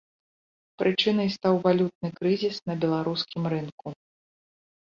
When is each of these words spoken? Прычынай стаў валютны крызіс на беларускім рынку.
Прычынай 0.81 1.29
стаў 1.35 1.59
валютны 1.67 2.09
крызіс 2.21 2.57
на 2.71 2.79
беларускім 2.85 3.43
рынку. 3.55 3.87